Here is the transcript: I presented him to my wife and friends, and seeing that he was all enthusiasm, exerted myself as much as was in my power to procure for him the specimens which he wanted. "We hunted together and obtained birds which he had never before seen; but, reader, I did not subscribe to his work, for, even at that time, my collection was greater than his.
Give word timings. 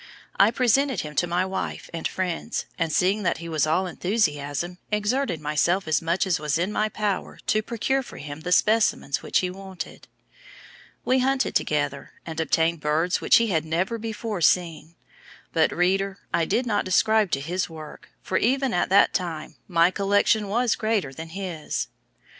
I 0.39 0.49
presented 0.49 1.01
him 1.01 1.13
to 1.17 1.27
my 1.27 1.45
wife 1.45 1.87
and 1.93 2.07
friends, 2.07 2.65
and 2.79 2.91
seeing 2.91 3.21
that 3.21 3.37
he 3.37 3.47
was 3.47 3.67
all 3.67 3.85
enthusiasm, 3.85 4.79
exerted 4.91 5.39
myself 5.39 5.87
as 5.87 6.01
much 6.01 6.25
as 6.25 6.39
was 6.39 6.57
in 6.57 6.71
my 6.71 6.89
power 6.89 7.37
to 7.45 7.61
procure 7.61 8.01
for 8.01 8.17
him 8.17 8.39
the 8.39 8.51
specimens 8.51 9.21
which 9.21 9.41
he 9.41 9.51
wanted. 9.51 10.07
"We 11.05 11.19
hunted 11.19 11.53
together 11.53 12.13
and 12.25 12.39
obtained 12.39 12.79
birds 12.79 13.21
which 13.21 13.35
he 13.37 13.49
had 13.49 13.63
never 13.63 13.99
before 13.99 14.41
seen; 14.41 14.95
but, 15.53 15.71
reader, 15.71 16.17
I 16.33 16.45
did 16.45 16.65
not 16.65 16.85
subscribe 16.85 17.29
to 17.33 17.39
his 17.39 17.69
work, 17.69 18.09
for, 18.23 18.39
even 18.39 18.73
at 18.73 18.89
that 18.89 19.13
time, 19.13 19.55
my 19.67 19.91
collection 19.91 20.47
was 20.47 20.73
greater 20.73 21.13
than 21.13 21.29
his. 21.29 21.89